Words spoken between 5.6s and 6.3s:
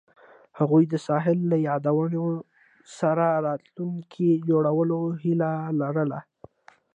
لرله.